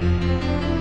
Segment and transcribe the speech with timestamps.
[0.00, 0.77] Música